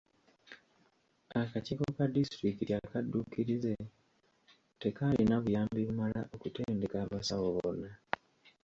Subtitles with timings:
[1.41, 3.73] Akakiiko ka disitulikiti akadduukirize
[4.81, 7.91] tekaalina buyambi bumala okutendeka abasawo bonna.